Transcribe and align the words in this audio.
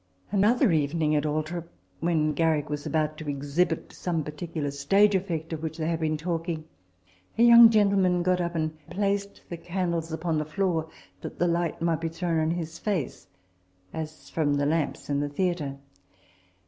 Another 0.31 0.71
evening 0.71 1.15
at 1.15 1.27
Althorp, 1.27 1.69
when 1.99 2.33
Garrick 2.33 2.71
was 2.71 2.87
about 2.87 3.19
to 3.19 3.29
exhibit 3.29 3.93
some 3.93 4.23
particular 4.23 4.71
stage 4.71 5.13
effect 5.13 5.53
of 5.53 5.61
which 5.61 5.77
they 5.77 5.87
had 5.87 5.99
been 5.99 6.17
talking, 6.17 6.65
a 7.37 7.43
young 7.43 7.69
gentleman 7.69 8.23
got 8.23 8.41
up 8.41 8.55
and 8.55 8.75
placed 8.89 9.47
the 9.47 9.57
candles 9.57 10.11
upon 10.11 10.39
the 10.39 10.43
floor, 10.45 10.89
that 11.21 11.37
the 11.37 11.47
light 11.47 11.83
might 11.83 12.01
be 12.01 12.09
thrown 12.09 12.39
on 12.39 12.49
his 12.49 12.79
face 12.79 13.27
as 13.93 14.27
from 14.27 14.55
the 14.55 14.65
lamps 14.65 15.07
in 15.07 15.19
the 15.19 15.29
theatre. 15.29 15.77